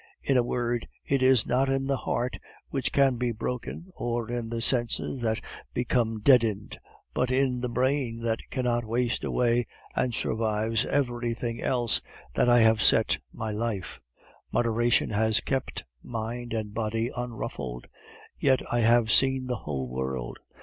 [0.23, 4.49] In a word, it is not in the heart which can be broken, or in
[4.49, 5.41] the senses that
[5.75, 6.79] become deadened,
[7.13, 12.01] but it is in the brain that cannot waste away and survives everything else,
[12.33, 14.01] that I have set my life.
[14.51, 17.85] Moderation has kept mind and body unruffled.
[18.39, 20.39] Yet, I have seen the whole world.